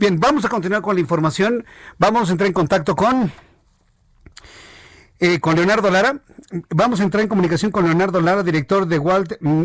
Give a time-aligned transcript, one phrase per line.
[0.00, 1.62] Bien, vamos a continuar con la información.
[1.98, 3.30] Vamos a entrar en contacto con,
[5.18, 6.22] eh, con Leonardo Lara.
[6.70, 9.64] Vamos a entrar en comunicación con Leonardo Lara, director de Walt, mm,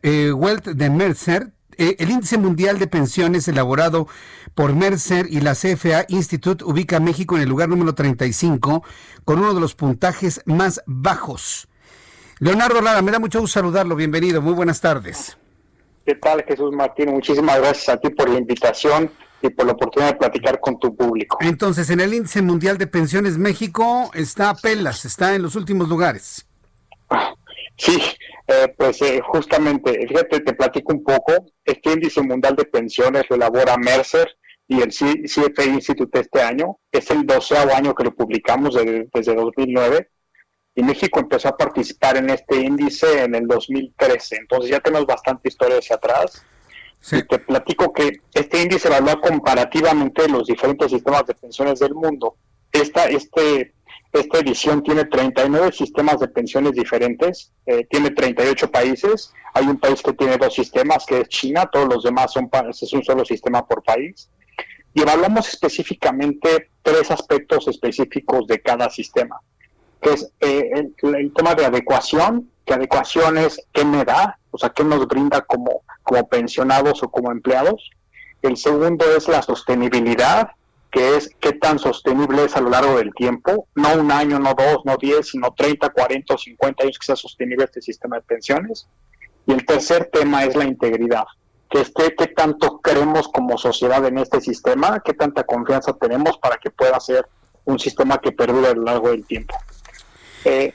[0.00, 1.50] eh, Wealth de Mercer.
[1.76, 4.06] Eh, el índice mundial de pensiones elaborado
[4.54, 8.84] por Mercer y la CFA Institute ubica a México en el lugar número 35
[9.24, 11.66] con uno de los puntajes más bajos.
[12.38, 13.96] Leonardo Lara, me da mucho gusto saludarlo.
[13.96, 14.40] Bienvenido.
[14.40, 15.36] Muy buenas tardes.
[16.06, 17.10] ¿Qué tal, Jesús Martín?
[17.10, 19.10] Muchísimas gracias a ti por la invitación
[19.42, 21.38] y por la oportunidad de platicar con tu público.
[21.40, 25.88] Entonces, en el índice mundial de pensiones, México está a pelas, está en los últimos
[25.88, 26.46] lugares.
[27.76, 28.00] Sí,
[28.46, 31.46] eh, pues eh, justamente, fíjate, te platico un poco.
[31.64, 34.36] Este índice mundial de pensiones lo elabora Mercer
[34.68, 36.78] y el CFA Institute este año.
[36.90, 40.08] Es el doceavo año que lo publicamos desde, desde 2009
[40.74, 44.36] y México empezó a participar en este índice en el 2013.
[44.36, 46.44] Entonces ya tenemos bastante historia hacia atrás.
[47.12, 52.36] Y te platico que este índice evalúa comparativamente los diferentes sistemas de pensiones del mundo.
[52.72, 53.74] Esta, este,
[54.12, 59.32] esta edición tiene 39 sistemas de pensiones diferentes, eh, tiene 38 países.
[59.52, 62.92] Hay un país que tiene dos sistemas, que es China, todos los demás son es
[62.92, 64.30] un solo sistema por país.
[64.94, 69.40] Y evaluamos específicamente tres aspectos específicos de cada sistema,
[70.00, 74.58] que es eh, el, el tema de adecuación, que adecuación es qué me da, o
[74.58, 77.90] sea, qué nos brinda como como pensionados o como empleados.
[78.42, 80.50] El segundo es la sostenibilidad,
[80.92, 84.54] que es qué tan sostenible es a lo largo del tiempo, no un año, no
[84.54, 88.22] dos, no diez, sino 30, 40 o 50 años que sea sostenible este sistema de
[88.22, 88.86] pensiones.
[89.46, 91.24] Y el tercer tema es la integridad,
[91.68, 96.56] que es qué, tanto creemos como sociedad en este sistema, qué tanta confianza tenemos para
[96.58, 97.26] que pueda ser
[97.64, 99.56] un sistema que perdure a lo largo del tiempo.
[100.44, 100.74] Eh,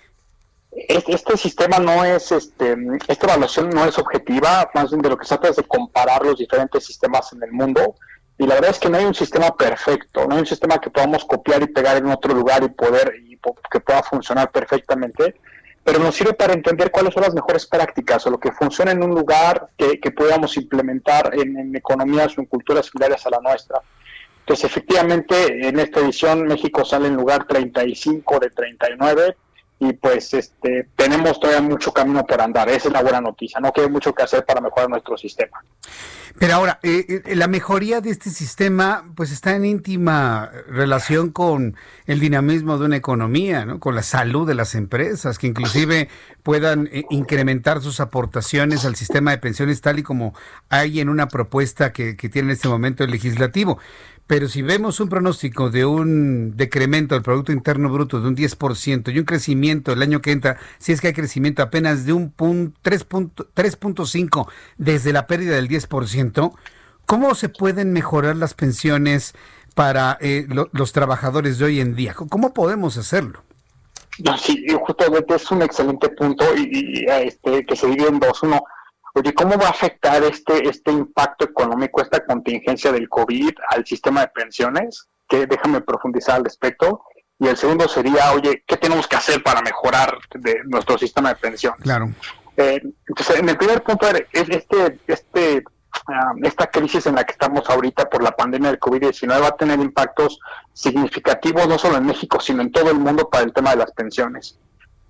[0.71, 2.75] este, sistema no es, este,
[3.07, 6.23] esta evaluación no es objetiva, más bien de lo que se trata es de comparar
[6.23, 7.95] los diferentes sistemas en el mundo.
[8.37, 10.89] Y la verdad es que no hay un sistema perfecto, no hay un sistema que
[10.89, 13.37] podamos copiar y pegar en otro lugar y poder, y
[13.69, 15.35] que pueda funcionar perfectamente,
[15.83, 19.03] pero nos sirve para entender cuáles son las mejores prácticas o lo que funciona en
[19.03, 23.39] un lugar que, que podamos implementar en, en economías o en culturas similares a la
[23.39, 23.81] nuestra.
[24.41, 29.35] Entonces, efectivamente, en esta edición México sale en lugar 35 de 39
[29.79, 32.67] y pues este tenemos todavía mucho camino por andar.
[32.69, 33.59] Esa es la buena noticia.
[33.59, 35.63] No queda mucho que hacer para mejorar nuestro sistema.
[36.37, 41.75] Pero ahora, eh, eh, la mejoría de este sistema pues está en íntima relación con
[42.05, 43.79] el dinamismo de una economía, ¿no?
[43.79, 46.09] con la salud de las empresas, que inclusive
[46.43, 50.33] puedan eh, incrementar sus aportaciones al sistema de pensiones tal y como
[50.69, 53.79] hay en una propuesta que, que tiene en este momento el legislativo.
[54.29, 59.11] Pero si vemos un pronóstico de un decremento del Producto Interno Bruto de un 10%
[59.11, 62.31] y un crecimiento el año que entra, si es que hay crecimiento apenas de un
[62.35, 64.47] 3.5
[64.77, 66.53] desde la pérdida del 10%,
[67.07, 69.33] ¿cómo se pueden mejorar las pensiones
[69.73, 72.13] para eh, los trabajadores de hoy en día?
[72.13, 73.41] ¿Cómo podemos hacerlo?
[74.39, 78.43] sí, justamente es un excelente punto y, este, que se divide en dos.
[78.43, 78.61] Uno,
[79.19, 84.21] oye, ¿cómo va a afectar este, este impacto económico, esta contingencia del COVID al sistema
[84.21, 85.07] de pensiones?
[85.27, 87.03] Que déjame profundizar al respecto.
[87.37, 91.35] Y el segundo sería, oye, ¿qué tenemos que hacer para mejorar de nuestro sistema de
[91.35, 91.81] pensiones?
[91.81, 92.09] Claro.
[92.57, 95.63] Eh, entonces, en el primer punto es este, este,
[96.07, 99.55] ah, esta crisis en la que estamos ahorita por la pandemia del COVID-19 va a
[99.55, 100.39] tener impactos
[100.73, 103.91] significativos no solo en México, sino en todo el mundo para el tema de las
[103.91, 104.59] pensiones.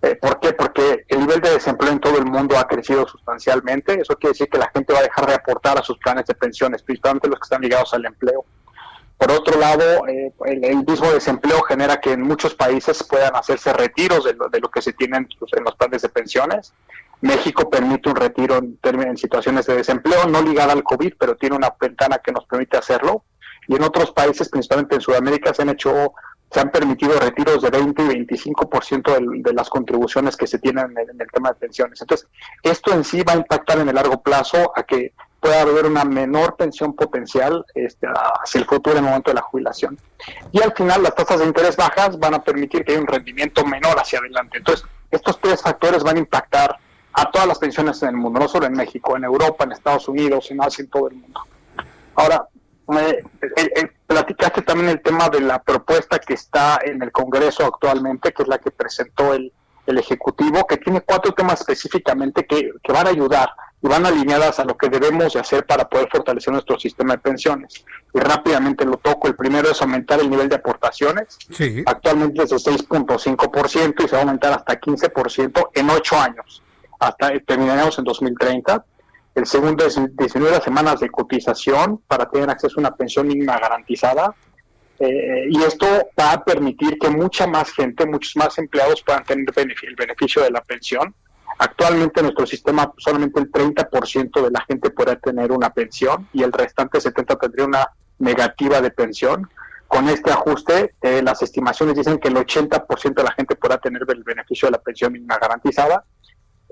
[0.02, 0.54] Eh, ¿Por qué?
[0.54, 4.00] Porque el nivel de desempleo en todo el mundo ha crecido sustancialmente.
[4.02, 6.36] Eso quiere decir que la gente va a dejar de aportar a sus planes de
[6.36, 8.46] pensiones, principalmente los que están ligados al empleo.
[9.18, 14.24] Por otro lado, eh, el, mismo desempleo genera que en muchos países puedan hacerse retiros
[14.24, 16.74] de lo, que se tienen en los planes de pensiones.
[17.20, 21.58] México permite un retiro en, en situaciones de desempleo, no ligada al COVID, pero tiene
[21.58, 23.26] una ventana que nos permite hacerlo.
[23.68, 26.14] Y en otros países, principalmente en Sudamérica, se han hecho
[26.52, 30.98] se han permitido retiros de 20 y 25% de, de las contribuciones que se tienen
[30.98, 32.02] en el, tema de pensiones.
[32.02, 32.28] Entonces,
[32.64, 36.04] esto en sí va a impactar en el largo plazo a que pueda haber una
[36.04, 39.98] menor pensión potencial este, hacia el futuro en el momento de la jubilación.
[40.52, 43.64] Y al final, las tasas de interés bajas van a permitir que haya un rendimiento
[43.66, 44.58] menor hacia adelante.
[44.58, 46.78] Entonces, estos tres factores van a impactar
[47.14, 50.08] a todas las pensiones en el mundo, no solo en México, en Europa, en Estados
[50.08, 51.42] Unidos, en Asia, en todo el mundo.
[52.16, 52.48] Ahora,
[53.00, 53.24] eh,
[53.56, 58.42] eh, platicaste también el tema de la propuesta que está en el Congreso actualmente, que
[58.42, 59.54] es la que presentó el,
[59.86, 63.52] el Ejecutivo, que tiene cuatro temas específicamente que, que, van a ayudar
[63.84, 67.20] y van alineadas a lo que debemos de hacer para poder fortalecer nuestro sistema de
[67.20, 67.86] pensiones.
[68.12, 69.28] Y rápidamente lo toco.
[69.28, 71.38] El primero es aumentar el nivel de aportaciones.
[71.52, 71.84] Sí.
[71.86, 76.64] Actualmente es de 6.5% y se va a aumentar hasta 15% en ocho años.
[77.00, 78.84] Hasta terminaremos en 2030.
[79.36, 84.34] El segundo es 19 semanas de cotización para tener acceso a una pensión mínima garantizada.
[85.00, 85.86] Eh, y esto
[86.20, 90.52] va a permitir que mucha más gente, muchos más empleados puedan tener el beneficio de
[90.52, 91.14] la pensión.
[91.58, 96.44] Actualmente en nuestro sistema solamente el 30% de la gente podrá tener una pensión y
[96.44, 99.50] el restante 70% tendría una negativa de pensión.
[99.88, 104.04] Con este ajuste, eh, las estimaciones dicen que el 80% de la gente podrá tener
[104.08, 106.04] el beneficio de la pensión mínima garantizada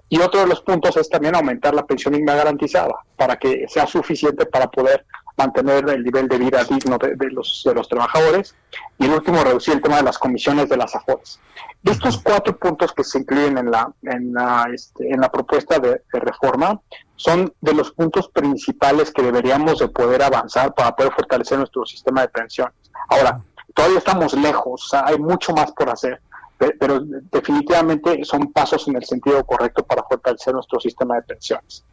[0.09, 3.87] y otro de los puntos es también aumentar la pensión mínima garantizada para que sea
[3.87, 5.05] suficiente para poder
[5.37, 8.55] mantener el nivel de vida digno de, los, de los trabajadores.
[8.97, 11.39] Y el último, reducir el tema de las comisiones de las AFORES.
[11.83, 16.01] Estos cuatro puntos que se incluyen en la, en la, este, en la propuesta de,
[16.11, 16.81] reforma
[17.15, 22.21] son de los puntos principales que deberíamos de poder avanzar para poder fortalecer nuestro sistema
[22.21, 22.73] de pensiones.
[23.09, 23.41] Ahora,
[23.73, 26.19] todavía estamos lejos, hay mucho más por hacer
[26.57, 26.99] pero
[27.31, 31.83] definitivamente son pasos en el sentido correcto para fortalecer nuestro sistema de pensiones.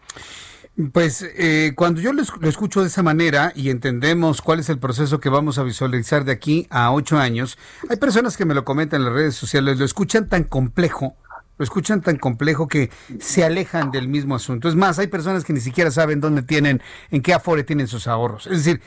[0.92, 5.20] Pues eh, cuando yo lo, escucho de esa manera y entendemos cuál es el proceso
[5.20, 7.58] que vamos a visualizar de aquí a ocho años,
[7.88, 11.14] hay personas que me lo comentan en las redes sociales, lo escuchan tan complejo,
[11.58, 12.90] lo escuchan tan complejo que
[13.20, 14.68] se alejan del mismo asunto.
[14.68, 16.82] Es más, hay personas que ni siquiera saben dónde tienen,
[17.12, 18.48] en qué afore tienen sus ahorros.
[18.48, 18.80] Es decir,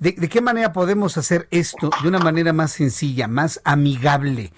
[0.00, 4.52] ¿de, de qué manera podemos hacer esto de una manera más sencilla, más amigable?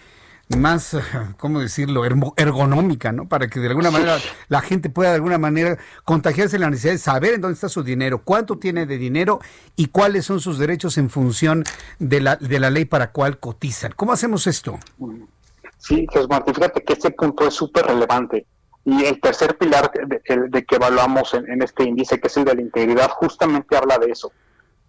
[0.56, 0.96] Más,
[1.38, 3.28] ¿cómo decirlo?, ergonómica, ¿no?
[3.28, 4.18] Para que de alguna manera
[4.48, 7.82] la gente pueda de alguna manera contagiarse la necesidad de saber en dónde está su
[7.82, 9.40] dinero, cuánto tiene de dinero
[9.76, 11.64] y cuáles son sus derechos en función
[11.98, 13.92] de la, de la ley para cual cotizan.
[13.96, 14.78] ¿Cómo hacemos esto?
[15.78, 18.46] Sí, Jesús Martín, fíjate que este punto es súper relevante.
[18.84, 22.62] Y el tercer pilar de, que evaluamos en, este índice, que es el de la
[22.62, 24.32] integridad, justamente habla de eso.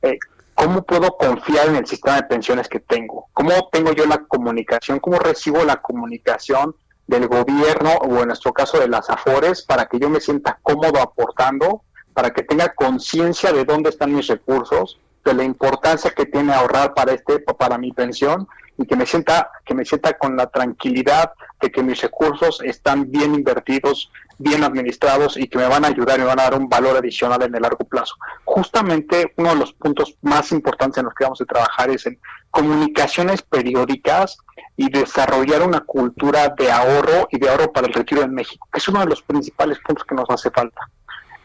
[0.01, 0.17] Eh,
[0.55, 3.27] ¿Cómo puedo confiar en el sistema de pensiones que tengo?
[3.33, 4.99] ¿Cómo tengo yo la comunicación?
[4.99, 6.75] ¿Cómo recibo la comunicación
[7.07, 11.01] del gobierno o en nuestro caso de las AFORES para que yo me sienta cómodo
[11.01, 11.83] aportando,
[12.13, 16.93] para que tenga conciencia de dónde están mis recursos, de la importancia que tiene ahorrar
[16.93, 18.47] para este para mi pensión
[18.77, 23.11] y que me sienta que me sienta con la tranquilidad de que mis recursos están
[23.11, 26.55] bien invertidos, bien administrados y que me van a ayudar y me van a dar
[26.55, 28.15] un valor adicional en el largo plazo.
[28.43, 32.19] Justamente uno de los puntos más importantes en los que vamos a trabajar es en
[32.49, 34.37] comunicaciones periódicas
[34.75, 38.79] y desarrollar una cultura de ahorro y de ahorro para el retiro en México, que
[38.79, 40.89] es uno de los principales puntos que nos hace falta.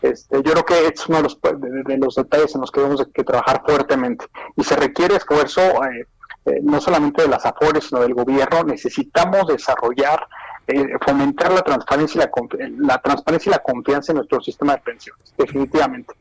[0.02, 3.06] Este, yo creo que es uno de los, de, los detalles en los que debemos
[3.12, 6.06] que trabajar fuertemente y se requiere esfuerzo eh,
[6.46, 8.62] eh, no solamente de las AFORES, sino del gobierno.
[8.62, 10.26] Necesitamos desarrollar,
[10.68, 14.82] eh, fomentar la transparencia, y la, la transparencia y la confianza en nuestro sistema de
[14.82, 16.14] pensiones, definitivamente.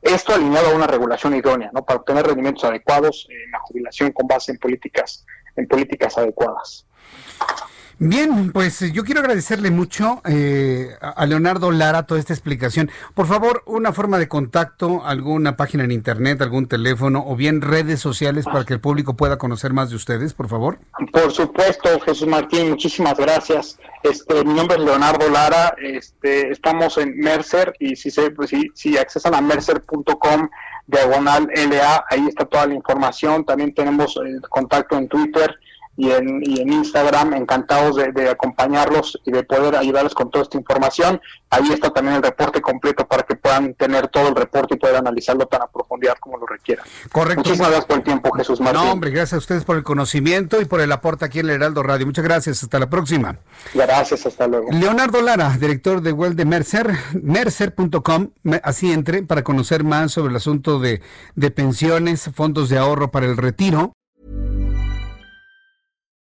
[0.00, 1.84] Esto alineado a una regulación idónea, ¿no?
[1.84, 5.26] Para obtener rendimientos adecuados en la jubilación con base en políticas,
[5.56, 6.86] en políticas adecuadas.
[7.98, 12.90] Bien, pues yo quiero agradecerle mucho eh, a Leonardo Lara toda esta explicación.
[13.14, 18.00] Por favor, una forma de contacto, alguna página en internet, algún teléfono o bien redes
[18.00, 20.78] sociales para que el público pueda conocer más de ustedes, por favor.
[21.10, 23.78] Por supuesto, Jesús Martín, muchísimas gracias.
[24.02, 28.70] Este, mi nombre es Leonardo Lara, este, estamos en Mercer y si se, pues, si,
[28.74, 30.50] si accesan a mercer.com
[30.86, 33.46] diagonal LA, ahí está toda la información.
[33.46, 35.58] También tenemos el contacto en Twitter
[35.96, 40.58] y en, y en Instagram, encantados de, acompañarlos y de poder ayudarles con toda esta
[40.58, 41.20] información.
[41.48, 44.96] Ahí está también el reporte completo para que puedan tener todo el reporte y poder
[44.96, 46.84] analizarlo tan a profundidad como lo requieran.
[47.10, 47.40] Correcto.
[47.40, 48.82] Muchísimas gracias por el tiempo, Jesús Martín.
[48.82, 51.52] No, hombre, gracias a ustedes por el conocimiento y por el aporte aquí en el
[51.52, 52.04] Heraldo Radio.
[52.04, 53.38] Muchas gracias, hasta la próxima.
[53.72, 54.68] Gracias, hasta luego.
[54.72, 58.30] Leonardo Lara, director de Well de Mercer, mercer.com,
[58.62, 61.00] así entre para conocer más sobre el asunto de,
[61.34, 63.95] de pensiones, fondos de ahorro para el retiro